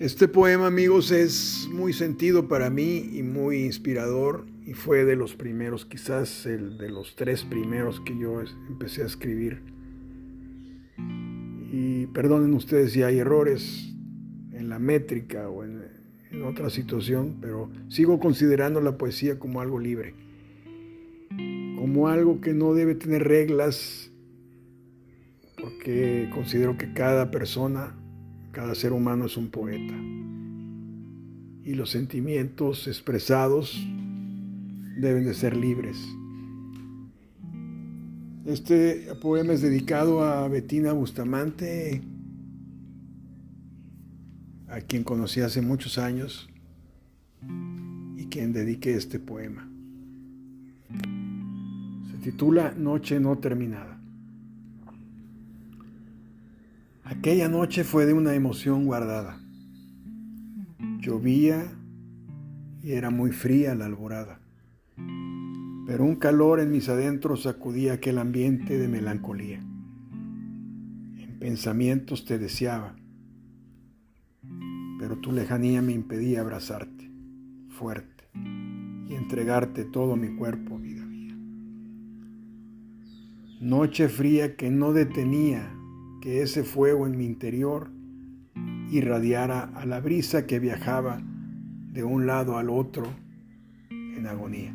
[0.00, 5.36] Este poema, amigos, es muy sentido para mí y muy inspirador y fue de los
[5.36, 9.62] primeros, quizás el de los tres primeros que yo empecé a escribir.
[11.70, 13.94] Y perdonen ustedes si hay errores
[14.52, 15.84] en la métrica o en,
[16.32, 20.16] en otra situación, pero sigo considerando la poesía como algo libre,
[21.76, 24.10] como algo que no debe tener reglas,
[25.56, 27.94] porque considero que cada persona
[28.54, 29.94] cada ser humano es un poeta.
[31.64, 33.86] Y los sentimientos expresados
[34.96, 35.98] deben de ser libres.
[38.46, 42.02] Este poema es dedicado a Bettina Bustamante,
[44.68, 46.48] a quien conocí hace muchos años
[48.16, 49.68] y quien dediqué este poema.
[52.10, 54.03] Se titula Noche no terminada.
[57.06, 59.38] Aquella noche fue de una emoción guardada.
[61.00, 61.70] Llovía
[62.82, 64.40] y era muy fría la alborada,
[65.86, 69.58] pero un calor en mis adentros sacudía aquel ambiente de melancolía.
[69.58, 72.96] En pensamientos te deseaba,
[74.98, 77.10] pero tu lejanía me impedía abrazarte
[77.68, 81.36] fuerte y entregarte todo mi cuerpo, vida mía.
[83.60, 85.70] Noche fría que no detenía
[86.24, 87.90] que ese fuego en mi interior
[88.90, 93.04] irradiara a la brisa que viajaba de un lado al otro
[93.90, 94.74] en agonía.